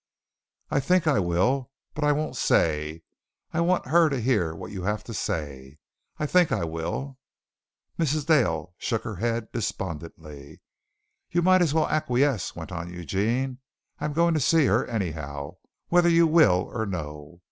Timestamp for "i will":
1.05-1.69, 6.51-7.19